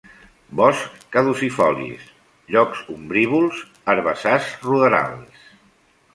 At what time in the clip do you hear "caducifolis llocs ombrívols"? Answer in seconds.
1.15-3.61